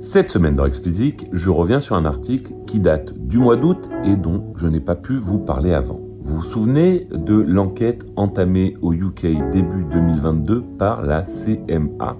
Cette 0.00 0.30
semaine 0.30 0.54
dans 0.54 0.64
Explicit, 0.64 1.26
je 1.30 1.50
reviens 1.50 1.78
sur 1.78 1.94
un 1.94 2.06
article 2.06 2.54
qui 2.66 2.80
date 2.80 3.12
du 3.18 3.36
mois 3.36 3.56
d'août 3.56 3.90
et 4.02 4.16
dont 4.16 4.54
je 4.56 4.66
n'ai 4.66 4.80
pas 4.80 4.94
pu 4.94 5.18
vous 5.18 5.38
parler 5.38 5.74
avant. 5.74 6.00
Vous 6.22 6.36
vous 6.36 6.42
souvenez 6.42 7.06
de 7.12 7.34
l'enquête 7.34 8.06
entamée 8.16 8.78
au 8.80 8.94
UK 8.94 9.26
début 9.52 9.84
2022 9.92 10.62
par 10.78 11.02
la 11.02 11.20
CMA, 11.20 12.16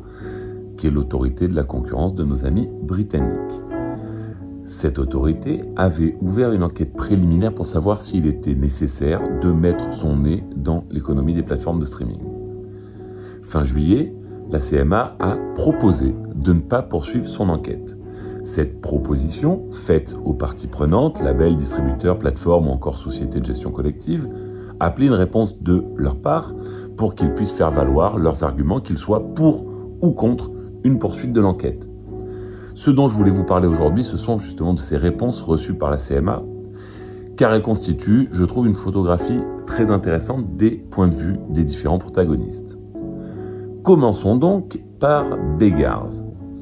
qui 0.76 0.88
est 0.88 0.90
l'autorité 0.90 1.48
de 1.48 1.54
la 1.54 1.64
concurrence 1.64 2.14
de 2.14 2.22
nos 2.22 2.44
amis 2.44 2.68
britanniques. 2.82 3.62
Cette 4.62 4.98
autorité 4.98 5.62
avait 5.74 6.18
ouvert 6.20 6.52
une 6.52 6.64
enquête 6.64 6.92
préliminaire 6.92 7.54
pour 7.54 7.64
savoir 7.64 8.02
s'il 8.02 8.26
était 8.26 8.54
nécessaire 8.54 9.22
de 9.40 9.50
mettre 9.52 9.94
son 9.94 10.18
nez 10.18 10.44
dans 10.54 10.84
l'économie 10.90 11.32
des 11.32 11.42
plateformes 11.42 11.80
de 11.80 11.86
streaming. 11.86 12.20
Fin 13.42 13.64
juillet, 13.64 14.12
la 14.50 14.58
CMA 14.58 15.16
a 15.20 15.36
proposé 15.54 16.14
de 16.34 16.52
ne 16.52 16.60
pas 16.60 16.82
poursuivre 16.82 17.26
son 17.26 17.48
enquête. 17.48 17.96
Cette 18.42 18.80
proposition, 18.80 19.62
faite 19.70 20.16
aux 20.24 20.32
parties 20.32 20.66
prenantes, 20.66 21.22
labels, 21.22 21.56
distributeurs, 21.56 22.18
plateformes 22.18 22.68
ou 22.68 22.70
encore 22.70 22.98
sociétés 22.98 23.38
de 23.38 23.44
gestion 23.44 23.70
collective, 23.70 24.28
appelait 24.80 25.06
une 25.06 25.12
réponse 25.12 25.60
de 25.62 25.84
leur 25.96 26.16
part 26.16 26.54
pour 26.96 27.14
qu'ils 27.14 27.32
puissent 27.34 27.52
faire 27.52 27.70
valoir 27.70 28.18
leurs 28.18 28.42
arguments, 28.42 28.80
qu'ils 28.80 28.98
soient 28.98 29.34
pour 29.34 29.66
ou 30.00 30.10
contre 30.10 30.50
une 30.82 30.98
poursuite 30.98 31.32
de 31.32 31.40
l'enquête. 31.40 31.88
Ce 32.74 32.90
dont 32.90 33.08
je 33.08 33.14
voulais 33.14 33.30
vous 33.30 33.44
parler 33.44 33.68
aujourd'hui, 33.68 34.02
ce 34.02 34.16
sont 34.16 34.38
justement 34.38 34.72
de 34.72 34.80
ces 34.80 34.96
réponses 34.96 35.42
reçues 35.42 35.74
par 35.74 35.90
la 35.90 35.98
CMA, 35.98 36.42
car 37.36 37.52
elles 37.52 37.62
constituent, 37.62 38.28
je 38.32 38.44
trouve, 38.44 38.66
une 38.66 38.74
photographie 38.74 39.40
très 39.66 39.90
intéressante 39.90 40.56
des 40.56 40.72
points 40.72 41.08
de 41.08 41.14
vue 41.14 41.36
des 41.50 41.64
différents 41.64 41.98
protagonistes. 41.98 42.79
Commençons 43.82 44.36
donc 44.36 44.78
par 44.98 45.24
Beggars, 45.58 46.10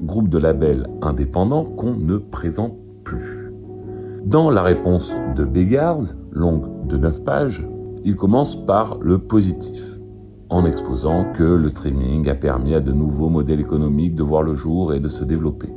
groupe 0.04 0.28
de 0.28 0.38
labels 0.38 0.86
indépendants 1.02 1.64
qu'on 1.64 1.94
ne 1.94 2.16
présente 2.16 2.77
plus. 3.02 3.52
Dans 4.24 4.50
la 4.50 4.62
réponse 4.62 5.16
de 5.34 5.44
Beggars, 5.44 6.14
longue 6.30 6.86
de 6.86 6.96
9 6.96 7.24
pages, 7.24 7.66
il 8.05 8.14
commence 8.14 8.64
par 8.64 8.98
le 9.00 9.19
positif, 9.19 9.98
en 10.48 10.64
exposant 10.64 11.24
que 11.33 11.42
le 11.42 11.69
streaming 11.69 12.28
a 12.28 12.36
permis 12.36 12.74
à 12.74 12.80
de 12.80 12.92
nouveaux 12.92 13.30
modèles 13.30 13.61
économiques 13.61 14.14
de 14.14 14.22
voir 14.22 14.44
le 14.44 14.55
jour 14.55 14.94
et 14.94 15.00
de 15.00 15.08
se 15.08 15.24
développer. 15.24 15.70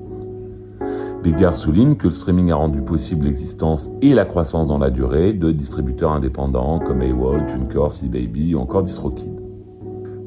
Beggars 1.23 1.55
souligne 1.55 1.95
que 1.95 2.05
le 2.05 2.11
streaming 2.11 2.51
a 2.51 2.55
rendu 2.55 2.83
possible 2.83 3.25
l'existence 3.25 3.89
et 4.03 4.13
la 4.13 4.25
croissance 4.25 4.67
dans 4.67 4.77
la 4.77 4.91
durée 4.91 5.33
de 5.33 5.51
distributeurs 5.51 6.11
indépendants 6.11 6.77
comme 6.77 7.01
AWOL, 7.01 7.47
TuneCore, 7.47 7.93
C-Baby 7.93 8.53
ou 8.53 8.59
encore 8.59 8.83
DistroKid. 8.83 9.40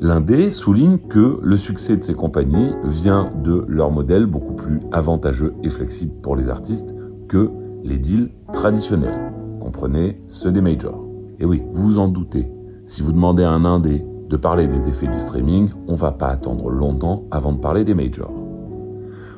L'Indé 0.05 0.51
souligne 0.51 0.99
que 0.99 1.41
le 1.43 1.57
succès 1.57 1.97
de 1.97 2.05
ces 2.05 2.13
compagnies 2.13 2.73
vient 2.85 3.33
de 3.43 3.65
leur 3.67 3.91
modèle 3.91 4.27
beaucoup 4.27 4.53
plus 4.53 4.81
avantageux 4.93 5.55
et 5.63 5.71
flexible 5.71 6.13
pour 6.21 6.37
les 6.37 6.51
artistes 6.51 6.95
que 7.27 7.51
les 7.83 7.97
deals 7.97 8.29
traditionnels. 8.53 9.33
Comprenez 9.63 10.21
ceux 10.27 10.53
des 10.53 10.61
majors. 10.61 11.09
Et 11.41 11.47
oui, 11.47 11.63
vous 11.73 11.85
vous 11.85 11.99
en 11.99 12.09
doutez, 12.09 12.51
si 12.85 13.01
vous 13.01 13.13
demandez 13.13 13.45
à 13.45 13.51
un 13.51 13.65
Indé 13.65 14.05
de 14.29 14.37
parler 14.37 14.67
des 14.67 14.91
effets 14.91 15.07
du 15.07 15.19
streaming, 15.19 15.71
on 15.89 15.95
va 15.95 16.13
pas 16.13 16.29
attendre 16.29 16.69
longtemps 16.69 17.25
avant 17.31 17.53
de 17.53 17.61
parler 17.61 17.83
des 17.83 17.95
majors. 17.95 18.35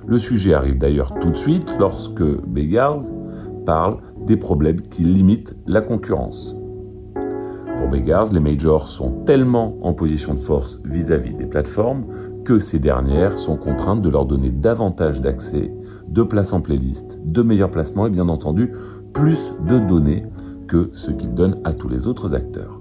Le 0.04 0.18
sujet 0.18 0.52
arrive 0.52 0.78
d'ailleurs 0.78 1.14
tout 1.20 1.30
de 1.30 1.36
suite 1.36 1.72
lorsque 1.78 2.24
Beggars 2.44 3.02
parle 3.66 3.98
des 4.26 4.36
problèmes 4.36 4.82
qui 4.82 5.04
limitent 5.04 5.54
la 5.68 5.80
concurrence. 5.80 6.55
Pour 7.76 7.88
Beggars, 7.88 8.32
les 8.32 8.40
majors 8.40 8.88
sont 8.88 9.10
tellement 9.24 9.76
en 9.82 9.92
position 9.92 10.34
de 10.34 10.38
force 10.38 10.80
vis-à-vis 10.84 11.34
des 11.34 11.46
plateformes 11.46 12.06
que 12.44 12.58
ces 12.58 12.78
dernières 12.78 13.36
sont 13.36 13.56
contraintes 13.56 14.02
de 14.02 14.08
leur 14.08 14.24
donner 14.24 14.50
davantage 14.50 15.20
d'accès, 15.20 15.72
de 16.08 16.22
places 16.22 16.52
en 16.52 16.60
playlist, 16.60 17.18
de 17.24 17.42
meilleurs 17.42 17.70
placements 17.70 18.06
et 18.06 18.10
bien 18.10 18.28
entendu 18.28 18.72
plus 19.12 19.52
de 19.68 19.78
données 19.78 20.24
que 20.68 20.90
ce 20.92 21.10
qu'ils 21.10 21.34
donnent 21.34 21.60
à 21.64 21.72
tous 21.72 21.88
les 21.88 22.06
autres 22.06 22.34
acteurs. 22.34 22.80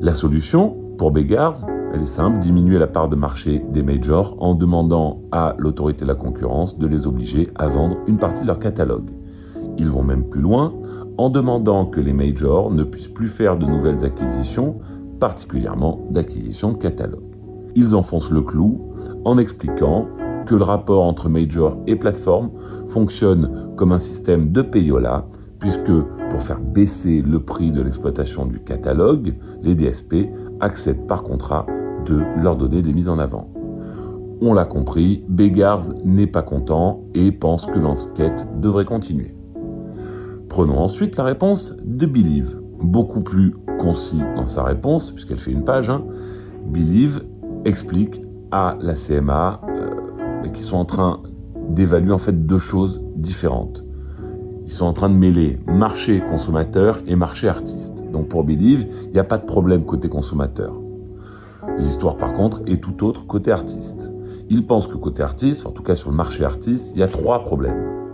La 0.00 0.14
solution 0.14 0.76
pour 0.98 1.10
Beggars, 1.10 1.66
elle 1.94 2.02
est 2.02 2.06
simple, 2.06 2.38
diminuer 2.40 2.78
la 2.78 2.86
part 2.86 3.08
de 3.08 3.16
marché 3.16 3.64
des 3.70 3.82
majors 3.82 4.36
en 4.40 4.54
demandant 4.54 5.22
à 5.32 5.54
l'autorité 5.58 6.04
de 6.04 6.08
la 6.08 6.14
concurrence 6.14 6.76
de 6.78 6.86
les 6.86 7.06
obliger 7.06 7.48
à 7.54 7.66
vendre 7.66 7.96
une 8.06 8.18
partie 8.18 8.42
de 8.42 8.46
leur 8.46 8.58
catalogue. 8.58 9.10
Ils 9.78 9.88
vont 9.88 10.02
même 10.02 10.24
plus 10.24 10.40
loin 10.40 10.74
en 11.18 11.30
demandant 11.30 11.84
que 11.84 12.00
les 12.00 12.12
majors 12.12 12.70
ne 12.70 12.84
puissent 12.84 13.08
plus 13.08 13.28
faire 13.28 13.58
de 13.58 13.66
nouvelles 13.66 14.04
acquisitions, 14.04 14.76
particulièrement 15.18 16.00
d'acquisitions 16.10 16.72
de 16.72 16.78
catalogue. 16.78 17.24
Ils 17.74 17.96
enfoncent 17.96 18.30
le 18.30 18.40
clou 18.40 18.92
en 19.24 19.36
expliquant 19.36 20.06
que 20.46 20.54
le 20.54 20.62
rapport 20.62 21.02
entre 21.02 21.28
major 21.28 21.76
et 21.86 21.96
plateforme 21.96 22.50
fonctionne 22.86 23.72
comme 23.76 23.92
un 23.92 23.98
système 23.98 24.48
de 24.48 24.62
payola, 24.62 25.26
puisque 25.58 25.92
pour 26.30 26.40
faire 26.40 26.60
baisser 26.60 27.20
le 27.20 27.40
prix 27.40 27.72
de 27.72 27.82
l'exploitation 27.82 28.46
du 28.46 28.60
catalogue, 28.60 29.34
les 29.62 29.74
DSP 29.74 30.28
acceptent 30.60 31.06
par 31.08 31.24
contrat 31.24 31.66
de 32.06 32.22
leur 32.40 32.56
donner 32.56 32.80
des 32.80 32.92
mises 32.92 33.08
en 33.08 33.18
avant. 33.18 33.52
On 34.40 34.54
l'a 34.54 34.66
compris, 34.66 35.24
Beggars 35.28 35.90
n'est 36.04 36.28
pas 36.28 36.42
content 36.42 37.02
et 37.14 37.32
pense 37.32 37.66
que 37.66 37.78
l'enquête 37.78 38.46
devrait 38.60 38.84
continuer. 38.84 39.34
Prenons 40.48 40.78
ensuite 40.78 41.16
la 41.16 41.24
réponse 41.24 41.76
de 41.84 42.06
Believe. 42.06 42.58
Beaucoup 42.80 43.20
plus 43.20 43.54
concis 43.78 44.20
dans 44.36 44.46
sa 44.46 44.64
réponse, 44.64 45.10
puisqu'elle 45.10 45.38
fait 45.38 45.52
une 45.52 45.64
page. 45.64 45.90
Hein. 45.90 46.04
Believe 46.66 47.22
explique 47.64 48.22
à 48.50 48.76
la 48.80 48.94
CMA 48.94 49.60
euh, 49.68 50.48
qu'ils 50.48 50.64
sont 50.64 50.76
en 50.76 50.84
train 50.84 51.22
d'évaluer 51.68 52.12
en 52.12 52.18
fait 52.18 52.46
deux 52.46 52.58
choses 52.58 53.02
différentes. 53.16 53.84
Ils 54.64 54.72
sont 54.72 54.86
en 54.86 54.92
train 54.92 55.08
de 55.08 55.14
mêler 55.14 55.60
marché 55.66 56.20
consommateur 56.20 57.00
et 57.06 57.16
marché 57.16 57.48
artiste. 57.48 58.06
Donc 58.10 58.28
pour 58.28 58.44
Believe, 58.44 58.86
il 59.04 59.12
n'y 59.12 59.18
a 59.18 59.24
pas 59.24 59.38
de 59.38 59.44
problème 59.44 59.84
côté 59.84 60.08
consommateur. 60.08 60.74
L'histoire 61.78 62.16
par 62.16 62.32
contre 62.32 62.62
est 62.66 62.82
tout 62.82 63.04
autre 63.04 63.26
côté 63.26 63.50
artiste. 63.50 64.12
Ils 64.50 64.66
pensent 64.66 64.88
que 64.88 64.96
côté 64.96 65.22
artiste, 65.22 65.66
en 65.66 65.70
tout 65.70 65.82
cas 65.82 65.94
sur 65.94 66.10
le 66.10 66.16
marché 66.16 66.44
artiste, 66.44 66.92
il 66.94 67.00
y 67.00 67.02
a 67.02 67.08
trois 67.08 67.42
problèmes. 67.42 68.07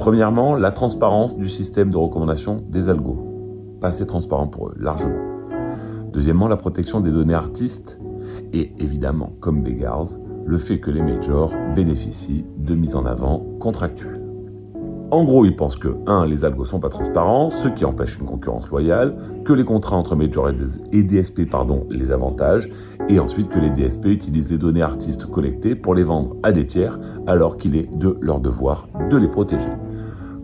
Premièrement, 0.00 0.56
la 0.56 0.70
transparence 0.70 1.36
du 1.36 1.46
système 1.46 1.90
de 1.90 1.98
recommandation 1.98 2.64
des 2.70 2.88
algos. 2.88 3.18
Pas 3.82 3.88
assez 3.88 4.06
transparent 4.06 4.46
pour 4.46 4.68
eux, 4.68 4.74
largement. 4.78 5.20
Deuxièmement, 6.10 6.48
la 6.48 6.56
protection 6.56 7.00
des 7.00 7.12
données 7.12 7.34
artistes. 7.34 8.00
Et 8.54 8.72
évidemment, 8.78 9.34
comme 9.40 9.62
Beggars, 9.62 10.06
le 10.46 10.56
fait 10.56 10.80
que 10.80 10.90
les 10.90 11.02
majors 11.02 11.52
bénéficient 11.74 12.46
de 12.56 12.74
mise 12.74 12.96
en 12.96 13.04
avant 13.04 13.44
contractuelle. 13.60 14.22
En 15.10 15.24
gros, 15.24 15.44
ils 15.44 15.54
pensent 15.54 15.76
que 15.76 15.96
1. 16.06 16.24
les 16.26 16.46
algos 16.46 16.64
sont 16.64 16.80
pas 16.80 16.88
transparents, 16.88 17.50
ce 17.50 17.68
qui 17.68 17.84
empêche 17.84 18.16
une 18.18 18.26
concurrence 18.26 18.70
loyale, 18.70 19.16
que 19.44 19.52
les 19.52 19.64
contrats 19.64 19.96
entre 19.96 20.16
majors 20.16 20.48
et 20.92 21.02
DSP 21.02 21.50
pardon, 21.50 21.84
les 21.90 22.10
avantagent, 22.10 22.70
et 23.08 23.18
ensuite 23.18 23.48
que 23.48 23.58
les 23.58 23.70
DSP 23.70 24.06
utilisent 24.06 24.50
les 24.50 24.58
données 24.58 24.82
artistes 24.82 25.26
collectées 25.26 25.74
pour 25.74 25.94
les 25.94 26.04
vendre 26.04 26.36
à 26.42 26.52
des 26.52 26.64
tiers, 26.64 26.98
alors 27.26 27.58
qu'il 27.58 27.76
est 27.76 27.94
de 27.94 28.16
leur 28.20 28.40
devoir 28.40 28.88
de 29.10 29.16
les 29.16 29.28
protéger. 29.28 29.68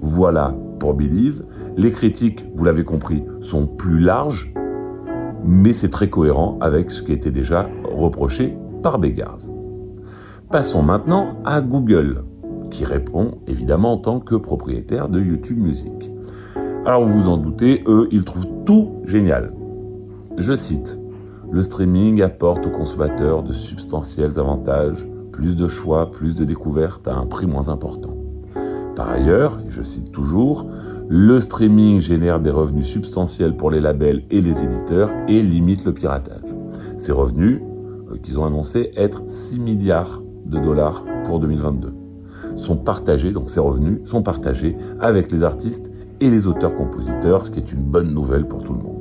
Voilà 0.07 0.55
pour 0.79 0.95
Believe. 0.95 1.43
Les 1.77 1.91
critiques, 1.91 2.47
vous 2.55 2.65
l'avez 2.65 2.85
compris, 2.85 3.25
sont 3.41 3.67
plus 3.67 3.99
larges, 3.99 4.55
mais 5.45 5.73
c'est 5.73 5.89
très 5.89 6.09
cohérent 6.09 6.59
avec 6.61 6.93
ce 6.93 7.03
qui 7.03 7.13
était 7.13 7.33
déjà 7.33 7.69
reproché 7.93 8.57
par 8.85 9.01
Beggars. 9.01 9.41
Passons 10.49 10.83
maintenant 10.83 11.39
à 11.45 11.61
Google 11.61 12.23
qui 12.71 12.85
répond 12.85 13.39
évidemment 13.49 13.95
en 13.95 13.97
tant 13.97 14.21
que 14.21 14.37
propriétaire 14.37 15.09
de 15.09 15.21
YouTube 15.21 15.59
Music. 15.59 16.11
Alors 16.87 17.05
vous 17.05 17.23
vous 17.23 17.29
en 17.29 17.37
doutez, 17.37 17.83
eux, 17.89 18.07
ils 18.13 18.25
trouvent 18.25 18.47
tout 18.65 19.01
génial. 19.05 19.53
Je 20.39 20.55
cite, 20.55 21.01
Le 21.51 21.63
streaming 21.65 22.23
apporte 22.23 22.65
aux 22.65 22.71
consommateurs 22.71 23.43
de 23.43 23.53
substantiels 23.53 24.39
avantages, 24.39 25.09
plus 25.33 25.57
de 25.57 25.67
choix, 25.67 26.13
plus 26.13 26.37
de 26.37 26.45
découvertes 26.45 27.09
à 27.09 27.17
un 27.17 27.27
prix 27.27 27.47
moins 27.47 27.69
important. 27.69 28.16
Par 28.97 29.11
ailleurs, 29.11 29.59
je 29.69 29.83
cite 29.83 30.11
toujours, 30.11 30.67
le 31.09 31.39
streaming 31.39 32.01
génère 32.01 32.41
des 32.41 32.51
revenus 32.51 32.87
substantiels 32.87 33.55
pour 33.55 33.71
les 33.71 33.81
labels 33.81 34.25
et 34.31 34.41
les 34.41 34.65
éditeurs 34.65 35.11
et 35.29 35.43
limite 35.43 35.85
le 35.85 35.93
piratage. 35.93 36.41
Ces 36.97 37.13
revenus, 37.13 37.61
euh, 38.11 38.17
qu'ils 38.17 38.39
ont 38.39 38.47
annoncé 38.47 38.93
être 38.97 39.23
6 39.27 39.59
milliards 39.61 40.23
de 40.47 40.59
dollars 40.59 41.05
pour 41.25 41.41
2022 41.41 41.93
sont 42.57 42.77
partagés, 42.77 43.33
donc 43.33 43.51
ces 43.51 43.61
revenus 43.61 44.01
sont 44.07 44.23
partagés 44.23 44.77
avec 44.99 45.31
les 45.31 45.45
artistes 45.45 45.91
et 46.21 46.31
les 46.31 46.47
auteurs-compositeurs, 46.47 47.45
ce 47.45 47.51
qui 47.51 47.59
est 47.59 47.73
une 47.73 47.83
bonne 47.83 48.15
nouvelle 48.15 48.49
pour 48.49 48.63
tout 48.63 48.73
le 48.73 48.79
monde. 48.79 48.97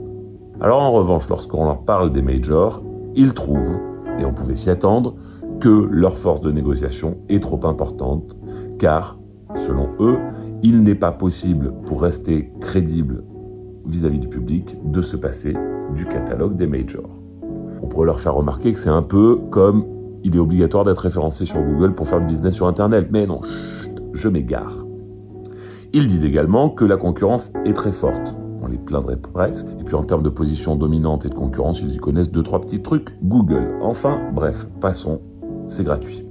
Alors 0.60 0.82
en 0.82 0.92
revanche, 0.92 1.30
lorsqu'on 1.30 1.64
leur 1.64 1.84
parle 1.84 2.12
des 2.12 2.22
majors, 2.22 2.84
ils 3.16 3.34
trouvent, 3.34 3.80
et 4.20 4.26
on 4.26 4.34
pouvait 4.34 4.58
s'y 4.58 4.70
attendre, 4.70 5.16
que 5.62 5.88
leur 5.90 6.18
force 6.18 6.42
de 6.42 6.52
négociation 6.52 7.18
est 7.30 7.42
trop 7.42 7.66
importante, 7.66 8.36
car, 8.78 9.18
selon 9.56 9.90
eux, 10.00 10.18
il 10.64 10.84
n'est 10.84 10.96
pas 10.96 11.12
possible 11.12 11.74
pour 11.86 12.02
rester 12.02 12.52
crédible 12.60 13.24
vis-à-vis 13.86 14.20
du 14.20 14.28
public 14.28 14.78
de 14.84 15.02
se 15.02 15.18
passer 15.18 15.56
du 15.96 16.06
catalogue 16.06 16.56
des 16.56 16.68
majors. 16.68 17.22
On 17.82 17.88
pourrait 17.88 18.08
leur 18.08 18.20
faire 18.20 18.34
remarquer 18.34 18.74
que 18.74 18.80
c'est 18.80 18.90
un 18.90 19.02
peu 19.02 19.38
comme 19.52 19.86
il 20.24 20.36
est 20.36 20.40
obligatoire 20.40 20.84
d'être 20.84 21.00
référencé 21.00 21.46
sur 21.46 21.62
Google 21.62 21.94
pour 21.94 22.08
faire 22.08 22.20
du 22.20 22.26
business 22.26 22.56
sur 22.56 22.68
Internet. 22.68 23.10
Mais 23.12 23.28
non, 23.28 23.42
je 24.14 24.28
m'égare. 24.28 24.86
Ils 25.94 26.08
disent 26.08 26.26
également 26.26 26.70
que 26.70 26.84
la 26.84 26.98
concurrence 26.98 27.52
est 27.64 27.74
très 27.74 27.92
forte. 27.92 28.36
On 28.62 28.68
les 28.68 28.78
plaindrait 28.78 29.18
presque. 29.18 29.68
Et 29.80 29.84
puis 29.84 29.96
en 29.96 30.04
termes 30.04 30.24
de 30.24 30.30
position 30.30 30.76
dominante 30.76 31.26
et 31.26 31.30
de 31.30 31.36
concurrence, 31.36 31.82
ils 31.82 31.94
y 31.94 31.98
connaissent 31.98 32.32
deux, 32.32 32.44
trois 32.44 32.60
petits 32.60 32.82
trucs. 32.82 33.10
Google. 33.24 33.78
Enfin, 33.82 34.20
bref, 34.34 34.68
passons. 34.82 35.22
C'est 35.68 35.84
gratuit. 35.84 36.25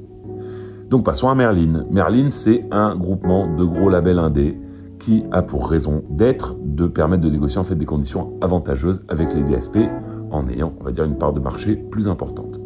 Donc 0.95 1.05
passons 1.05 1.29
à 1.29 1.35
Merlin. 1.35 1.85
Merlin, 1.91 2.31
c'est 2.31 2.67
un 2.71 2.95
groupement 2.95 3.53
de 3.53 3.65
gros 3.65 3.91
labels 3.91 4.21
indés 4.21 4.57
qui 5.01 5.25
a 5.33 5.43
pour 5.43 5.69
raison 5.69 6.05
d'être 6.09 6.55
de 6.63 6.87
permettre 6.87 7.25
de 7.25 7.31
négocier 7.31 7.59
en 7.59 7.65
fait 7.65 7.75
des 7.75 7.85
conditions 7.85 8.35
avantageuses 8.41 9.03
avec 9.09 9.35
les 9.35 9.43
DSP 9.43 9.89
en 10.31 10.47
ayant, 10.47 10.73
on 10.81 10.85
va 10.85 10.93
dire, 10.93 11.03
une 11.03 11.19
part 11.19 11.33
de 11.33 11.41
marché 11.41 11.75
plus 11.75 12.09
importante. 12.09 12.61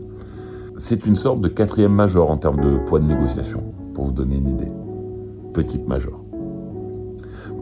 C'est 0.77 1.07
une 1.07 1.15
sorte 1.15 1.41
de 1.41 1.49
quatrième 1.49 1.95
major 1.95 2.31
en 2.31 2.37
termes 2.37 2.61
de 2.61 2.77
poids 2.77 3.01
de 3.01 3.07
négociation, 3.07 3.63
pour 3.95 4.05
vous 4.05 4.13
donner 4.13 4.37
une 4.37 4.51
idée. 4.51 4.73
Petite 5.55 5.89
major. 5.89 6.23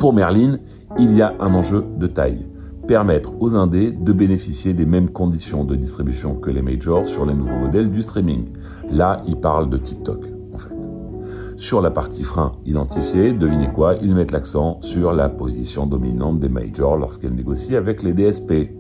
Pour 0.01 0.15
Merlin, 0.15 0.59
il 0.99 1.15
y 1.15 1.23
a 1.23 1.37
un 1.39 1.55
enjeu 1.55 1.85
de 1.97 2.09
taille. 2.09 2.45
Permettre 2.89 3.41
aux 3.41 3.55
indés 3.55 3.93
de 3.93 4.13
bénéficier 4.13 4.75
des 4.75 4.85
mêmes 4.85 5.11
conditions 5.11 5.63
de 5.63 5.77
distribution 5.77 6.35
que 6.35 6.51
les 6.51 6.63
majors 6.63 7.07
sur 7.07 7.25
les 7.25 7.35
nouveaux 7.35 7.55
modèles 7.61 7.93
du 7.93 8.03
streaming. 8.03 8.47
Là, 8.91 9.21
il 9.29 9.37
parle 9.37 9.71
de 9.71 9.77
TikTok. 9.77 10.36
Sur 11.57 11.81
la 11.81 11.91
partie 11.91 12.23
frein 12.23 12.53
identifiée, 12.67 13.33
devinez 13.33 13.69
quoi 13.69 13.95
Ils 14.03 14.15
mettent 14.15 14.33
l'accent 14.33 14.79
sur 14.83 15.15
la 15.15 15.31
position 15.31 15.87
dominante 15.87 16.39
des 16.39 16.51
majors 16.51 16.99
lorsqu'elles 16.99 17.35
négocient 17.35 17.79
avec 17.79 18.03
les 18.03 18.13
DSP. 18.13 18.71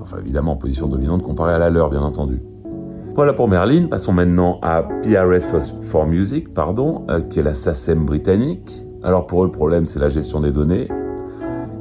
Enfin, 0.00 0.18
évidemment, 0.20 0.54
position 0.56 0.86
dominante 0.86 1.24
comparée 1.24 1.52
à 1.52 1.58
la 1.58 1.68
leur, 1.68 1.90
bien 1.90 2.02
entendu. 2.02 2.40
Voilà 3.16 3.32
pour 3.32 3.48
Merlin. 3.48 3.88
Passons 3.88 4.12
maintenant 4.12 4.60
à 4.62 4.82
PRS 4.82 5.72
for 5.82 6.06
Music, 6.06 6.54
pardon, 6.54 7.04
euh, 7.10 7.20
qui 7.20 7.40
est 7.40 7.42
la 7.42 7.54
SACEM 7.54 8.04
britannique. 8.04 8.84
Alors 9.02 9.26
pour 9.26 9.42
eux, 9.42 9.46
le 9.46 9.52
problème, 9.52 9.86
c'est 9.86 9.98
la 9.98 10.08
gestion 10.08 10.40
des 10.40 10.52
données. 10.52 10.88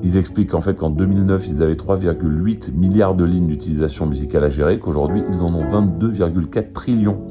Ils 0.01 0.18
expliquent 0.18 0.50
qu'en 0.50 0.62
fait 0.62 0.75
qu'en 0.75 0.89
2009, 0.89 1.48
ils 1.48 1.62
avaient 1.62 1.74
3,8 1.74 2.74
milliards 2.74 3.13
de 3.13 3.24
lignes 3.24 3.48
d'utilisation 3.48 4.07
musicale 4.07 4.45
à 4.45 4.50
gérer, 4.50 4.80
qu'aujourd'hui, 4.80 5.24
ils 5.30 5.44
en 5.44 5.54
ont 5.54 5.63
22,4 5.63 6.71
trillions. 6.71 7.29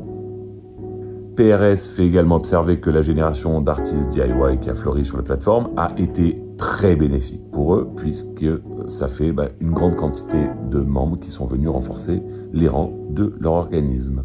PRS 1.39 1.93
fait 1.95 2.05
également 2.05 2.35
observer 2.35 2.81
que 2.81 2.91
la 2.91 3.01
génération 3.01 3.61
d'artistes 3.61 4.09
DIY 4.09 4.59
qui 4.61 4.71
a 4.71 4.75
fleuri 4.75 5.05
sur 5.05 5.19
la 5.19 5.23
plateforme 5.23 5.69
a 5.77 5.93
été 5.97 6.43
très 6.57 6.97
bénéfique 6.97 7.49
pour 7.53 7.77
eux, 7.77 7.89
puisque 7.95 8.45
ça 8.89 9.07
fait 9.07 9.31
bah, 9.31 9.47
une 9.61 9.71
grande 9.71 9.95
quantité 9.95 10.49
de 10.69 10.81
membres 10.81 11.17
qui 11.21 11.31
sont 11.31 11.45
venus 11.45 11.69
renforcer 11.69 12.25
les 12.53 12.67
rangs 12.67 12.93
de 13.11 13.37
leur 13.39 13.53
organisme. 13.53 14.25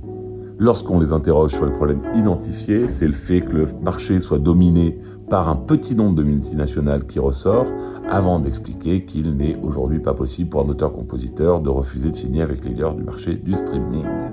Lorsqu'on 0.58 1.00
les 1.00 1.14
interroge 1.14 1.52
sur 1.52 1.68
les 1.68 1.72
problèmes 1.72 2.02
identifiés, 2.16 2.88
c'est 2.88 3.06
le 3.06 3.14
fait 3.14 3.42
que 3.42 3.58
le 3.58 3.66
marché 3.84 4.20
soit 4.20 4.40
dominé 4.40 4.98
par 5.30 5.50
un 5.50 5.56
petit 5.56 5.96
nombre 5.96 6.16
de 6.16 6.24
multinationales 6.24 7.06
qui 7.06 7.20
ressort, 7.20 7.68
avant 8.10 8.40
d'expliquer 8.40 9.06
qu'il 9.06 9.38
n'est 9.38 9.60
aujourd'hui 9.62 10.00
pas 10.00 10.16
possible 10.16 10.50
pour 10.50 10.62
un 10.62 10.70
auteur-compositeur 10.70 11.62
de 11.62 11.70
refuser 11.70 12.10
de 12.10 12.16
signer 12.16 12.42
avec 12.42 12.64
les 12.64 12.72
leaders 12.72 12.96
du 12.96 13.04
marché 13.04 13.36
du 13.36 13.54
streaming. 13.54 14.33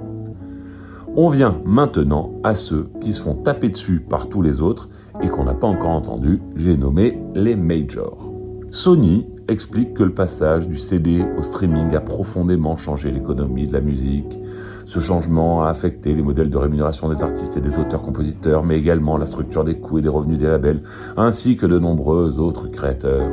On 1.22 1.28
vient 1.28 1.60
maintenant 1.66 2.30
à 2.44 2.54
ceux 2.54 2.88
qui 3.02 3.12
se 3.12 3.20
font 3.20 3.34
taper 3.34 3.68
dessus 3.68 4.00
par 4.00 4.30
tous 4.30 4.40
les 4.40 4.62
autres 4.62 4.88
et 5.20 5.28
qu'on 5.28 5.44
n'a 5.44 5.52
pas 5.52 5.66
encore 5.66 5.90
entendu, 5.90 6.40
j'ai 6.56 6.78
nommé 6.78 7.20
les 7.34 7.56
majors. 7.56 8.32
Sony 8.70 9.26
explique 9.46 9.92
que 9.92 10.02
le 10.02 10.14
passage 10.14 10.66
du 10.66 10.78
CD 10.78 11.22
au 11.36 11.42
streaming 11.42 11.94
a 11.94 12.00
profondément 12.00 12.78
changé 12.78 13.10
l'économie 13.10 13.66
de 13.66 13.74
la 13.74 13.82
musique. 13.82 14.38
Ce 14.86 14.98
changement 14.98 15.62
a 15.62 15.68
affecté 15.68 16.14
les 16.14 16.22
modèles 16.22 16.48
de 16.48 16.56
rémunération 16.56 17.10
des 17.10 17.22
artistes 17.22 17.54
et 17.54 17.60
des 17.60 17.78
auteurs-compositeurs, 17.78 18.64
mais 18.64 18.78
également 18.78 19.18
la 19.18 19.26
structure 19.26 19.64
des 19.64 19.78
coûts 19.78 19.98
et 19.98 20.02
des 20.02 20.08
revenus 20.08 20.38
des 20.38 20.46
labels, 20.46 20.80
ainsi 21.18 21.58
que 21.58 21.66
de 21.66 21.78
nombreux 21.78 22.38
autres 22.38 22.68
créateurs 22.68 23.30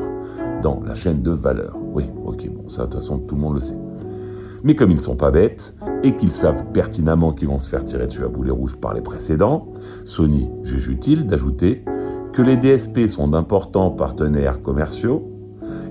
dans 0.61 0.81
la 0.85 0.93
chaîne 0.93 1.21
de 1.21 1.31
valeur. 1.31 1.77
Oui, 1.93 2.03
ok, 2.25 2.49
bon, 2.49 2.67
ça 2.67 2.81
de 2.81 2.87
toute 2.87 2.95
façon 2.95 3.19
tout 3.19 3.35
le 3.35 3.41
monde 3.41 3.53
le 3.53 3.61
sait. 3.61 3.77
Mais 4.63 4.75
comme 4.75 4.89
ils 4.89 4.95
ne 4.95 5.01
sont 5.01 5.15
pas 5.15 5.31
bêtes, 5.31 5.75
et 6.04 6.15
qu'ils 6.15 6.31
savent 6.31 6.65
pertinemment 6.71 7.33
qu'ils 7.33 7.48
vont 7.48 7.59
se 7.59 7.69
faire 7.69 7.83
tirer 7.83 8.07
dessus 8.07 8.24
à 8.24 8.27
boulet 8.27 8.51
rouge 8.51 8.75
par 8.75 8.94
les 8.94 9.01
précédents, 9.01 9.68
Sony 10.06 10.50
juge 10.63 10.89
utile 10.89 11.25
d'ajouter 11.25 11.83
que 12.33 12.42
les 12.42 12.57
DSP 12.57 13.07
sont 13.07 13.27
d'importants 13.27 13.92
partenaires 13.92 14.62
commerciaux 14.62 15.31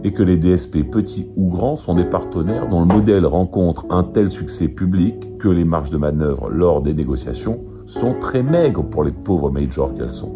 et 0.04 0.12
que 0.12 0.22
les 0.22 0.36
DSP 0.36 0.88
petits 0.88 1.28
ou 1.36 1.50
grands 1.50 1.76
sont 1.76 1.94
des 1.94 2.04
partenaires 2.04 2.68
dont 2.68 2.80
le 2.80 2.86
modèle 2.86 3.26
rencontre 3.26 3.84
un 3.90 4.04
tel 4.04 4.30
succès 4.30 4.68
public 4.68 5.38
que 5.38 5.48
les 5.48 5.64
marges 5.64 5.90
de 5.90 5.96
manœuvre 5.96 6.48
lors 6.48 6.82
des 6.82 6.94
négociations 6.94 7.60
sont 7.86 8.14
très 8.20 8.42
maigres 8.42 8.84
pour 8.84 9.04
les 9.04 9.12
pauvres 9.12 9.50
majors 9.50 9.92
qu'elles 9.92 10.10
sont. 10.10 10.34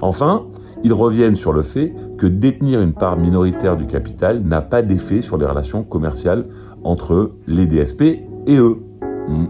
Enfin, 0.00 0.46
ils 0.84 0.92
reviennent 0.92 1.36
sur 1.36 1.52
le 1.52 1.62
fait 1.62 1.94
que 2.18 2.26
détenir 2.26 2.80
une 2.80 2.92
part 2.92 3.16
minoritaire 3.16 3.76
du 3.76 3.86
capital 3.86 4.42
n'a 4.42 4.60
pas 4.60 4.82
d'effet 4.82 5.20
sur 5.20 5.36
les 5.36 5.46
relations 5.46 5.84
commerciales 5.84 6.46
entre 6.84 7.32
les 7.46 7.66
DSP 7.66 8.02
et 8.46 8.56
eux. 8.56 8.78
Hmm. 9.28 9.46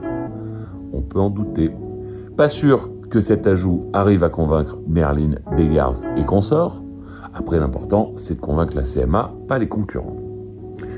On 0.92 1.00
peut 1.00 1.20
en 1.20 1.30
douter. 1.30 1.70
Pas 2.36 2.48
sûr 2.48 2.90
que 3.10 3.20
cet 3.20 3.46
ajout 3.46 3.84
arrive 3.92 4.24
à 4.24 4.28
convaincre 4.28 4.78
Merlin, 4.88 5.34
Begars 5.56 6.00
et 6.16 6.24
consorts. 6.24 6.82
Après, 7.34 7.58
l'important, 7.58 8.12
c'est 8.16 8.36
de 8.36 8.40
convaincre 8.40 8.76
la 8.76 8.82
CMA, 8.82 9.32
pas 9.48 9.58
les 9.58 9.68
concurrents. 9.68 10.16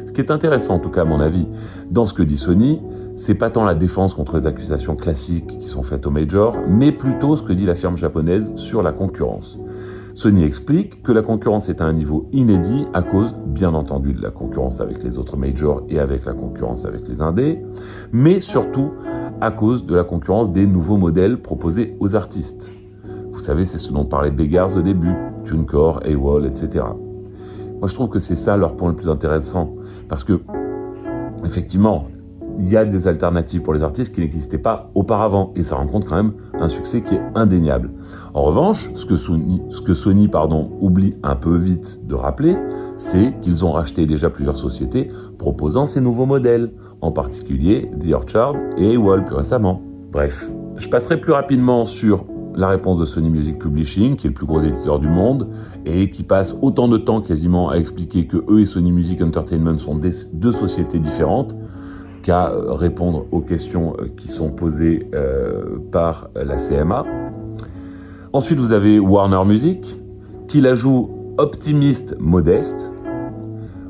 Ce 0.06 0.12
qui 0.12 0.20
est 0.20 0.31
intéressant, 0.31 0.76
en 0.76 0.78
tout 0.78 0.90
cas 0.90 1.02
à 1.02 1.04
mon 1.04 1.20
avis, 1.20 1.46
dans 1.90 2.06
ce 2.06 2.14
que 2.14 2.22
dit 2.22 2.37
Sony, 2.37 2.80
c'est 3.16 3.34
pas 3.34 3.50
tant 3.50 3.64
la 3.64 3.75
défense 3.75 4.14
contre 4.14 4.37
les 4.37 4.46
accusations 4.46 4.96
classiques 4.96 5.58
qui 5.58 5.66
sont 5.66 5.82
faites 5.82 6.06
aux 6.06 6.10
majors, 6.10 6.56
mais 6.69 6.92
plutôt 6.92 7.37
ce 7.37 7.42
que 7.42 7.52
dit 7.52 7.66
la 7.66 7.75
firme 7.75 7.96
japonaise 7.96 8.52
sur 8.56 8.82
la 8.82 8.92
concurrence. 8.92 9.58
Sony 10.14 10.44
explique 10.44 11.02
que 11.02 11.11
la 11.11 11.22
concurrence 11.22 11.69
est 11.69 11.81
à 11.81 11.87
un 11.87 11.93
niveau 11.93 12.28
inédit 12.32 12.87
à 12.94 13.02
cause, 13.02 13.34
bien 13.46 13.75
entendu, 13.75 14.14
de 14.14 14.22
la 14.22 14.31
concurrence 14.31 14.81
avec 14.81 15.02
les 15.02 15.19
autres 15.19 15.37
majors 15.37 15.82
et 15.88 15.99
avec 15.99 16.25
la 16.25 16.34
concurrence 16.34 16.84
avec 16.84 17.08
les 17.08 17.20
indés, 17.20 17.61
mais 18.12 18.38
surtout 18.38 18.93
à 19.40 19.50
cause 19.50 19.87
de 19.87 19.94
la 19.94 20.05
concurrence 20.05 20.52
des 20.52 20.69
nouveaux 20.69 20.99
modèles 20.99 21.43
proposés 21.43 21.96
aux 21.99 22.14
artistes. 22.14 22.72
Vous 23.32 23.40
savez, 23.40 23.64
c'est 23.64 23.78
ce 23.78 23.93
dont 23.93 24.05
parlait 24.05 24.31
Beggars 24.31 24.76
au 24.76 24.82
début, 24.82 25.14
TuneCore, 25.43 26.00
AWOL, 26.06 26.46
etc. 26.46 26.84
Moi, 27.81 27.88
je 27.88 27.94
trouve 27.94 28.08
que 28.08 28.20
c'est 28.20 28.37
ça 28.37 28.56
leur 28.56 28.76
point 28.76 28.90
le 28.90 28.96
plus 28.96 29.08
intéressant, 29.08 29.75
parce 30.08 30.22
que, 30.22 30.40
effectivement, 31.44 32.05
il 32.58 32.68
y 32.68 32.76
a 32.76 32.84
des 32.84 33.08
alternatives 33.08 33.62
pour 33.62 33.74
les 33.74 33.82
artistes 33.82 34.14
qui 34.14 34.20
n'existaient 34.20 34.58
pas 34.58 34.90
auparavant. 34.94 35.52
Et 35.56 35.62
ça 35.62 35.76
rencontre 35.76 36.06
quand 36.06 36.16
même 36.16 36.32
un 36.58 36.68
succès 36.68 37.02
qui 37.02 37.14
est 37.14 37.22
indéniable. 37.34 37.90
En 38.32 38.42
revanche, 38.42 38.90
ce 38.94 39.06
que 39.06 39.16
Sony, 39.16 40.30
oublie 40.80 41.14
un 41.23 41.37
peu 41.37 41.56
vite 41.56 42.06
de 42.06 42.14
rappeler, 42.14 42.56
c'est 42.96 43.38
qu'ils 43.40 43.64
ont 43.64 43.73
racheté 43.73 44.06
déjà 44.06 44.30
plusieurs 44.30 44.56
sociétés 44.56 45.08
proposant 45.38 45.87
ces 45.87 46.00
nouveaux 46.00 46.26
modèles, 46.26 46.73
en 47.00 47.12
particulier 47.12 47.90
The 48.00 48.12
Orchard 48.12 48.54
et 48.76 48.96
Wall 48.96 49.25
plus 49.25 49.37
récemment. 49.37 49.82
Bref, 50.11 50.50
je 50.76 50.88
passerai 50.88 51.20
plus 51.20 51.32
rapidement 51.32 51.87
sur 51.87 52.25
la 52.56 52.68
réponse 52.68 52.99
de 52.99 53.04
Sony 53.04 53.30
Music 53.30 53.58
Publishing, 53.58 54.16
qui 54.16 54.26
est 54.26 54.30
le 54.30 54.34
plus 54.34 54.46
gros 54.46 54.62
éditeur 54.62 54.99
du 54.99 55.08
monde, 55.08 55.49
et 55.84 56.11
qui 56.11 56.23
passe 56.23 56.56
autant 56.62 56.88
de 56.88 56.99
temps 56.99 57.20
quasiment 57.20 57.68
à 57.68 57.76
expliquer 57.76 58.26
que 58.26 58.44
eux 58.49 58.61
et 58.61 58.64
Sony 58.64 58.92
Music 58.92 59.20
Entertainment 59.23 59.78
sont 59.78 59.96
deux 59.96 60.52
sociétés 60.52 60.99
différentes 60.99 61.56
qu'à 62.25 62.50
répondre 62.69 63.26
aux 63.31 63.40
questions 63.40 63.95
euh, 64.00 64.09
qui 64.16 64.28
sont 64.28 64.49
posées 64.50 65.07
euh, 65.14 65.76
par 65.93 66.31
la 66.35 66.57
CMA. 66.57 67.04
Ensuite, 68.33 68.59
vous 68.59 68.73
avez 68.73 68.99
Warner 68.99 69.45
Music, 69.47 70.00
qui 70.49 70.61
la 70.61 70.75
joue 70.75 71.11
optimiste 71.37 72.16
modeste. 72.19 72.93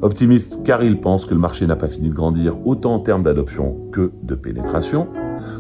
Optimiste 0.02 0.62
car 0.64 0.82
il 0.82 1.00
pense 1.00 1.24
que 1.24 1.32
le 1.32 1.40
marché 1.40 1.66
n'a 1.66 1.76
pas 1.76 1.88
fini 1.88 2.10
de 2.10 2.14
grandir 2.14 2.66
autant 2.66 2.96
en 2.96 2.98
termes 2.98 3.22
d'adoption 3.22 3.76
que 3.92 4.10
de 4.22 4.34
pénétration. 4.34 5.06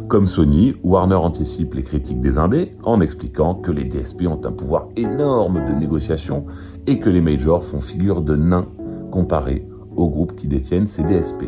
Comme 0.08 0.26
Sony, 0.26 0.74
Warner 0.82 1.14
anticipe 1.14 1.74
les 1.74 1.82
critiques 1.82 2.20
des 2.20 2.38
indés 2.38 2.72
en 2.82 3.00
expliquant 3.00 3.54
que 3.54 3.70
les 3.70 3.84
DSP 3.84 4.22
ont 4.26 4.40
un 4.44 4.52
pouvoir 4.52 4.88
énorme 4.96 5.64
de 5.64 5.72
négociation 5.72 6.44
et 6.86 6.98
que 6.98 7.08
les 7.08 7.20
majors 7.20 7.64
font 7.64 7.80
figure 7.80 8.20
de 8.20 8.36
nains 8.36 8.66
comparés 9.10 9.66
aux 9.96 10.08
groupes 10.08 10.34
qui 10.34 10.48
détiennent 10.48 10.86
ces 10.86 11.04
DSP. 11.04 11.44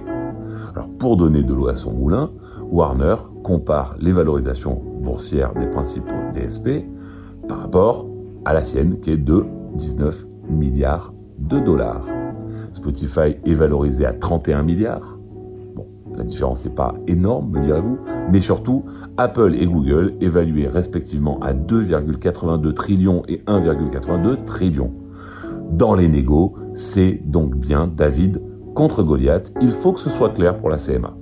Alors 0.76 0.90
pour 0.98 1.16
donner 1.16 1.42
de 1.42 1.54
l'eau 1.54 1.68
à 1.68 1.74
son 1.74 1.94
moulin, 1.94 2.30
Warner 2.70 3.16
compare 3.42 3.96
les 3.98 4.12
valorisations 4.12 4.82
boursières 5.00 5.54
des 5.54 5.68
principaux 5.68 6.14
DSP 6.34 6.84
par 7.48 7.60
rapport 7.60 8.06
à 8.44 8.52
la 8.52 8.62
sienne 8.62 9.00
qui 9.00 9.12
est 9.12 9.16
de 9.16 9.46
19 9.76 10.26
milliards 10.50 11.14
de 11.38 11.60
dollars. 11.60 12.04
Spotify 12.74 13.36
est 13.46 13.54
valorisé 13.54 14.04
à 14.04 14.12
31 14.12 14.64
milliards. 14.64 15.18
Bon, 15.74 15.86
la 16.14 16.24
différence 16.24 16.66
n'est 16.66 16.74
pas 16.74 16.94
énorme, 17.06 17.52
me 17.52 17.62
direz-vous, 17.62 17.98
mais 18.30 18.40
surtout, 18.40 18.84
Apple 19.16 19.54
et 19.54 19.66
Google 19.66 20.12
évalués 20.20 20.68
respectivement 20.68 21.40
à 21.40 21.54
2,82 21.54 22.74
trillions 22.74 23.22
et 23.28 23.38
1,82 23.46 24.44
trillions. 24.44 24.92
Dans 25.70 25.94
les 25.94 26.08
négos, 26.08 26.54
c'est 26.74 27.22
donc 27.24 27.56
bien 27.56 27.86
David 27.86 28.42
contre 28.76 29.02
Goliath, 29.02 29.52
il 29.62 29.72
faut 29.72 29.92
que 29.92 30.00
ce 30.00 30.10
soit 30.10 30.28
clair 30.28 30.58
pour 30.58 30.68
la 30.68 30.76
CMA. 30.76 31.16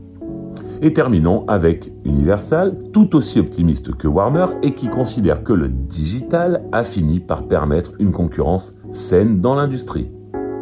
Et 0.82 0.92
terminons 0.92 1.46
avec 1.46 1.90
Universal, 2.04 2.76
tout 2.92 3.14
aussi 3.14 3.38
optimiste 3.38 3.94
que 3.94 4.08
Warner 4.08 4.46
et 4.62 4.73
qui 4.73 4.88
considère 4.88 5.44
que 5.44 5.52
le 5.52 5.68
digital 5.68 6.64
a 6.73 6.82
fini 6.82 7.20
par 7.20 7.46
permettre 7.46 7.92
une 8.00 8.11
concurrence 8.11 8.75
saine 8.90 9.40
dans 9.40 9.54
l'industrie. 9.54 10.11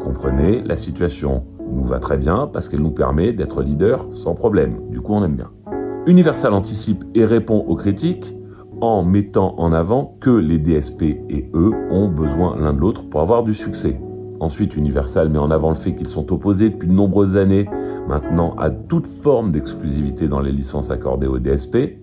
Comprenez, 0.05 0.63
la 0.63 0.77
situation 0.77 1.45
nous 1.73 1.83
va 1.83 1.99
très 1.99 2.19
bien 2.19 2.47
parce 2.53 2.69
qu'elle 2.69 2.83
nous 2.83 2.91
permet 2.91 3.33
d'être 3.33 3.63
leader 3.63 4.07
sans 4.11 4.35
problème. 4.35 4.79
Du 4.91 5.01
coup, 5.01 5.15
on 5.15 5.25
aime 5.25 5.37
bien. 5.37 5.51
Universal 6.07 6.53
anticipe 6.53 7.05
et 7.15 7.25
répond 7.25 7.65
aux 7.67 7.77
critiques 7.77 8.37
en 8.83 9.03
mettant 9.03 9.55
en 9.59 9.73
avant 9.73 10.19
que 10.21 10.31
les 10.31 10.59
DSP 10.59 11.03
et 11.31 11.49
eux 11.55 11.73
ont 11.91 12.09
besoin 12.09 12.57
l'un 12.59 12.75
de 12.75 12.81
l'autre 12.81 13.09
pour 13.09 13.23
avoir 13.23 13.45
du 13.45 13.55
succès. 13.55 13.99
Ensuite, 14.43 14.75
Universal 14.77 15.29
met 15.29 15.39
en 15.39 15.53
avant 15.53 15.69
le 15.69 15.77
fait 15.77 15.95
qu'ils 15.95 16.09
sont 16.09 16.33
opposés 16.33 16.69
depuis 16.69 16.89
de 16.89 16.93
nombreuses 16.93 17.37
années 17.37 17.69
maintenant 18.09 18.57
à 18.59 18.71
toute 18.71 19.07
forme 19.07 19.53
d'exclusivité 19.53 20.27
dans 20.27 20.41
les 20.41 20.51
licences 20.51 20.91
accordées 20.91 21.29
aux 21.29 21.39
DSP. 21.39 22.02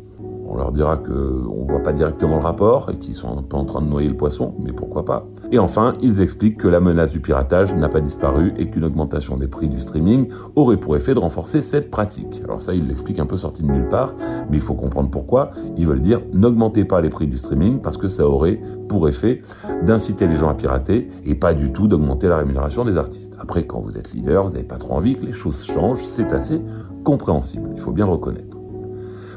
On 0.52 0.58
leur 0.58 0.72
dira 0.72 0.98
qu'on 0.98 1.12
ne 1.12 1.70
voit 1.70 1.84
pas 1.84 1.94
directement 1.94 2.38
le 2.38 2.44
rapport 2.44 2.90
et 2.90 2.98
qu'ils 2.98 3.14
sont 3.14 3.38
un 3.38 3.44
peu 3.44 3.56
en 3.56 3.66
train 3.66 3.82
de 3.82 3.88
noyer 3.88 4.10
le 4.10 4.18
poisson, 4.18 4.56
mais 4.60 4.72
pourquoi 4.72 5.06
pas. 5.06 5.28
Et 5.52 5.60
enfin, 5.60 5.94
ils 6.02 6.22
expliquent 6.22 6.58
que 6.58 6.68
la 6.68 6.80
menace 6.80 7.12
du 7.12 7.20
piratage 7.20 7.74
n'a 7.76 7.88
pas 7.88 8.02
disparu 8.02 8.54
et 8.58 8.68
qu'une 8.68 8.84
augmentation 8.84 9.38
des 9.38 9.48
prix 9.48 9.68
du 9.68 9.80
streaming 9.80 10.30
aurait 10.56 10.78
pour 10.78 10.96
effet 10.96 11.14
de 11.14 11.20
renforcer 11.20 11.62
cette 11.62 11.92
pratique. 11.92 12.42
Alors 12.44 12.62
ça, 12.62 12.74
ils 12.74 12.88
l'expliquent 12.88 13.20
un 13.20 13.28
peu 13.28 13.38
sorti 13.38 13.62
de 13.62 13.72
nulle 13.72 13.88
part, 13.90 14.16
mais 14.50 14.58
il 14.58 14.62
faut 14.62 14.74
comprendre 14.74 15.12
pourquoi. 15.12 15.52
Ils 15.78 15.86
veulent 15.86 16.02
dire 16.02 16.22
n'augmentez 16.34 16.84
pas 16.84 17.00
les 17.00 17.10
prix 17.10 17.28
du 17.28 17.38
streaming 17.38 17.80
parce 17.80 17.98
que 17.98 18.08
ça 18.08 18.28
aurait 18.28 18.60
pour 18.88 19.08
effet 19.08 19.44
d'inciter 19.84 20.26
les 20.26 20.36
gens 20.36 20.50
à 20.50 20.56
pirater 20.56 21.10
et 21.26 21.36
pas 21.36 21.54
du 21.54 21.72
tout 21.72 21.88
d'augmenter 21.88 22.28
la 22.28 22.38
rémunération 22.38 22.86
des 22.86 22.98
artistes. 22.98 23.38
Après, 23.40 23.68
quand 23.68 23.82
vous 23.82 23.98
êtes 23.98 24.14
leader, 24.14 24.46
vous 24.46 24.54
n'avez 24.54 24.64
pas 24.64 24.78
trop 24.78 24.96
envie 24.96 25.14
que 25.14 25.28
les 25.28 25.32
choses 25.32 25.64
changent, 25.64 26.04
c'est 26.04 26.34
assez 26.34 26.60
compréhensible, 27.04 27.70
il 27.76 27.80
faut 27.80 27.92
bien 27.92 28.06
reconnaître. 28.06 28.59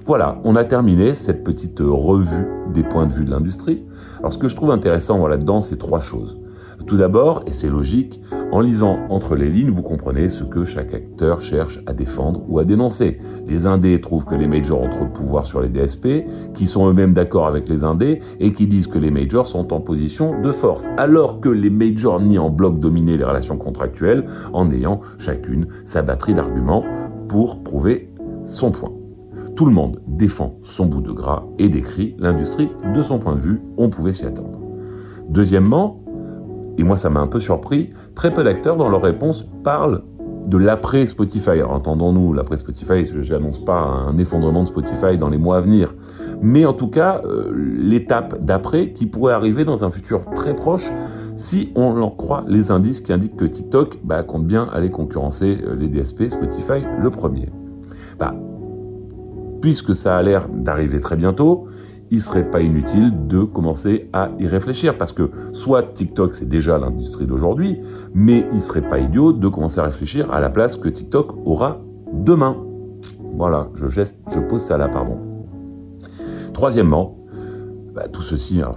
Voilà, 0.05 0.41
on 0.43 0.57
a 0.57 0.65
terminé 0.65 1.15
cette 1.15 1.45
petite 1.45 1.79
revue 1.81 2.47
des 2.75 2.83
points 2.83 3.07
de 3.07 3.13
vue 3.13 3.25
de 3.25 3.31
l'industrie. 3.31 3.85
Alors 4.19 4.33
ce 4.33 4.39
que 4.39 4.49
je 4.49 4.57
trouve 4.57 4.73
intéressant 4.73 5.25
là-dedans, 5.29 5.61
c'est 5.61 5.79
trois 5.79 6.01
choses. 6.01 6.41
Tout 6.89 6.97
d'abord, 6.97 7.45
et 7.47 7.53
c'est 7.53 7.69
logique, 7.69 8.21
en 8.51 8.61
lisant 8.61 8.99
entre 9.09 9.37
les 9.37 9.49
lignes, 9.49 9.71
vous 9.71 9.83
comprenez 9.83 10.29
ce 10.29 10.43
que 10.43 10.65
chaque 10.65 10.93
acteur 10.93 11.41
cherche 11.41 11.79
à 11.87 11.93
défendre 11.93 12.43
ou 12.49 12.59
à 12.59 12.65
dénoncer. 12.65 13.21
Les 13.47 13.67
indés 13.67 14.01
trouvent 14.01 14.25
que 14.25 14.35
les 14.35 14.49
majors 14.49 14.81
ont 14.81 14.89
trop 14.89 15.05
de 15.05 15.11
pouvoir 15.11 15.47
sur 15.47 15.61
les 15.61 15.69
DSP, 15.69 16.25
qui 16.53 16.67
sont 16.67 16.89
eux-mêmes 16.89 17.13
d'accord 17.13 17.47
avec 17.47 17.69
les 17.69 17.85
indés 17.85 18.21
et 18.41 18.53
qui 18.53 18.67
disent 18.67 18.89
que 18.89 18.99
les 18.99 19.13
majors 19.13 19.47
sont 19.47 19.73
en 19.73 19.81
position 19.81 20.41
de 20.41 20.51
force, 20.51 20.89
alors 20.97 21.41
que 21.41 21.49
les 21.49 21.71
majors 21.71 22.21
nient 22.21 22.39
en 22.39 22.51
bloc 22.51 22.81
dominer 22.81 23.17
les 23.17 23.25
relations 23.25 23.57
contractuelles 23.57 24.25
en 24.53 24.69
ayant 24.73 25.01
chacune 25.19 25.69
sa 25.85 26.03
batterie 26.03 26.35
d'arguments 26.35 26.85
pour 27.29 27.63
prouver 27.63 28.11
son 28.45 28.73
point. 28.73 29.02
Tout 29.57 29.67
le 29.67 29.73
monde 29.73 30.01
défend 30.07 30.57
son 30.63 30.87
bout 30.87 31.03
de 31.03 31.13
gras 31.13 31.45
et 31.59 31.69
décrit 31.69 32.17
l'industrie 32.19 32.71
de 32.95 33.03
son 33.03 33.19
point 33.19 33.35
de 33.35 33.41
vue, 33.41 33.61
on 33.77 33.91
pouvait 33.91 34.13
s'y 34.13 34.25
attendre. 34.25 34.59
Deuxièmement, 35.29 36.03
et 36.79 36.85
moi 36.85 36.97
ça 36.97 37.11
m'a 37.11 37.21
un 37.21 37.27
peu 37.27 37.41
surpris, 37.41 37.91
très 38.15 38.33
peu 38.33 38.45
d'acteurs 38.45 38.77
dans 38.77 38.89
leurs 38.89 39.03
réponses 39.03 39.49
parlent 39.63 40.03
de 40.47 40.57
l'après 40.57 41.07
Spotify. 41.07 41.51
Alors 41.51 41.73
entendons-nous, 41.73 42.33
l'après 42.33 42.57
Spotify, 42.57 43.05
je 43.05 43.33
n'annonce 43.33 43.65
pas 43.65 43.79
un 43.79 44.17
effondrement 44.19 44.63
de 44.63 44.69
Spotify 44.69 45.17
dans 45.19 45.29
les 45.29 45.39
mois 45.39 45.59
à 45.59 45.61
venir, 45.61 45.95
mais 46.41 46.65
en 46.65 46.73
tout 46.73 46.89
cas 46.89 47.21
euh, 47.25 47.53
l'étape 47.55 48.43
d'après 48.45 48.93
qui 48.93 49.07
pourrait 49.07 49.35
arriver 49.35 49.65
dans 49.65 49.85
un 49.85 49.91
futur 49.91 50.25
très 50.35 50.57
proche 50.57 50.91
si 51.37 51.73
on 51.77 52.01
en 52.01 52.11
croit 52.11 52.45
les 52.49 52.71
indices 52.71 53.01
qui 53.01 53.13
indiquent 53.13 53.37
que 53.37 53.45
TikTok 53.45 54.01
bah, 54.03 54.23
compte 54.23 54.47
bien 54.47 54.69
aller 54.73 54.91
concurrencer 54.91 55.59
euh, 55.65 55.75
les 55.77 55.89
DSP, 55.89 56.31
Spotify 56.31 56.85
le 57.01 57.11
premier. 57.11 57.49
Bah, 58.19 58.35
puisque 59.63 59.97
ça 59.97 60.19
a 60.19 60.23
l'air 60.23 60.49
d'arriver 60.49 61.01
très 61.01 61.17
bientôt, 61.17 61.69
il 62.11 62.21
serait 62.21 62.51
pas 62.51 62.61
inutile 62.61 63.27
de 63.27 63.43
commencer 63.43 64.11
à 64.13 64.29
y 64.39 64.47
réfléchir 64.47 64.99
parce 64.99 65.13
que 65.13 65.31
soit 65.55 65.83
TikTok 65.95 66.35
c'est 66.35 66.49
déjà 66.49 66.77
l'industrie 66.77 67.25
d'aujourd'hui, 67.25 67.81
mais 68.13 68.47
il 68.53 68.61
serait 68.61 68.87
pas 68.87 68.99
idiot 68.99 69.33
de 69.33 69.49
commencer 69.49 69.81
à 69.81 69.85
réfléchir 69.85 70.31
à 70.31 70.41
la 70.41 70.51
place 70.51 70.77
que 70.77 70.91
TikTok 70.91 71.35
aura 71.47 71.81
demain. 72.13 72.59
Voilà, 73.35 73.71
je 73.77 73.89
geste, 73.89 74.21
je 74.35 74.41
pose 74.41 74.61
ça 74.61 74.77
là, 74.77 74.89
pardon. 74.89 75.17
Troisièmement, 76.53 77.17
bah, 77.95 78.09
tout 78.09 78.21
ceci, 78.21 78.61
alors 78.61 78.77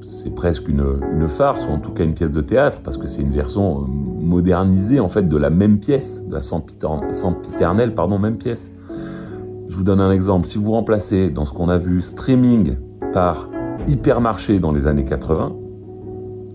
c'est 0.00 0.34
presque 0.34 0.66
une, 0.66 0.84
une, 1.14 1.28
farce, 1.28 1.66
ou 1.68 1.70
en 1.70 1.78
tout 1.78 1.92
cas 1.92 2.02
une 2.02 2.14
pièce 2.14 2.32
de 2.32 2.40
théâtre, 2.40 2.80
parce 2.82 2.96
que 2.96 3.06
c'est 3.06 3.22
une 3.22 3.30
version 3.30 3.82
euh, 3.82 3.84
modernisée 3.86 4.98
en 4.98 5.08
fait 5.08 5.28
de 5.28 5.36
la 5.36 5.50
même 5.50 5.78
pièce, 5.78 6.24
de 6.26 6.34
la 6.34 6.40
sempiternelle, 6.42 7.94
pardon, 7.94 8.18
même 8.18 8.38
pièce. 8.38 8.72
Je 9.72 9.78
vous 9.78 9.84
donne 9.84 10.02
un 10.02 10.12
exemple. 10.12 10.46
Si 10.46 10.58
vous 10.58 10.72
remplacez 10.72 11.30
dans 11.30 11.46
ce 11.46 11.54
qu'on 11.54 11.70
a 11.70 11.78
vu 11.78 12.02
streaming 12.02 12.76
par 13.14 13.48
hypermarché 13.88 14.58
dans 14.58 14.70
les 14.70 14.86
années 14.86 15.06
80, 15.06 15.56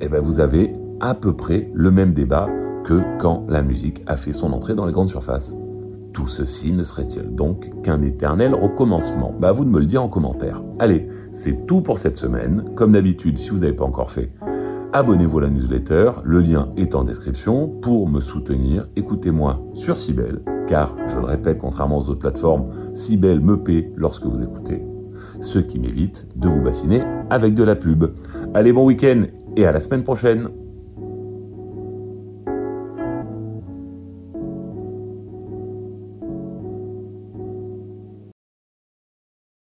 eh 0.02 0.08
ben 0.08 0.22
vous 0.22 0.40
avez 0.40 0.76
à 1.00 1.16
peu 1.16 1.36
près 1.36 1.72
le 1.74 1.90
même 1.90 2.14
débat 2.14 2.48
que 2.86 3.02
quand 3.18 3.44
la 3.50 3.64
musique 3.64 4.04
a 4.06 4.18
fait 4.18 4.34
son 4.34 4.54
entrée 4.54 4.76
dans 4.76 4.86
les 4.86 4.92
grandes 4.92 5.10
surfaces. 5.10 5.56
Tout 6.14 6.28
ceci 6.28 6.72
ne 6.72 6.84
serait-il 6.84 7.34
donc 7.34 7.82
qu'un 7.82 8.04
éternel 8.04 8.54
recommencement 8.54 9.34
Bah 9.42 9.52
vous 9.52 9.66
de 9.66 9.72
me 9.72 9.80
le 9.80 9.88
dire 9.88 10.04
en 10.04 10.10
commentaire. 10.10 10.62
Allez, 10.78 11.10
c'est 11.32 11.66
tout 11.66 11.82
pour 11.82 11.98
cette 11.98 12.18
semaine. 12.18 12.66
Comme 12.76 12.92
d'habitude, 12.92 13.40
si 13.40 13.50
vous 13.50 13.62
n'avez 13.62 13.74
pas 13.74 13.86
encore 13.86 14.12
fait, 14.12 14.32
abonnez-vous 14.94 15.40
à 15.40 15.42
la 15.42 15.50
newsletter, 15.50 16.12
le 16.24 16.40
lien 16.40 16.72
est 16.78 16.94
en 16.94 17.04
description. 17.04 17.68
Pour 17.82 18.08
me 18.08 18.22
soutenir, 18.22 18.88
écoutez-moi 18.96 19.60
sur 19.74 19.98
Cybelle, 19.98 20.44
car, 20.68 20.96
je 21.08 21.18
le 21.18 21.26
répète, 21.26 21.58
contrairement 21.60 21.98
aux 21.98 22.10
autres 22.10 22.20
plateformes, 22.20 22.68
Cybelle 22.94 23.40
me 23.40 23.58
paie 23.58 23.92
lorsque 23.96 24.26
vous 24.26 24.44
écoutez, 24.44 24.84
ce 25.40 25.60
qui 25.60 25.80
m'évite 25.80 26.28
de 26.36 26.48
vous 26.48 26.62
bassiner 26.62 27.04
avec 27.30 27.54
de 27.54 27.64
la 27.64 27.76
pub. 27.76 28.06
Allez, 28.54 28.74
bon 28.74 28.86
week-end 28.86 29.24
et 29.56 29.66
à 29.66 29.72
la 29.72 29.80
semaine 29.80 30.04
prochaine 30.04 30.50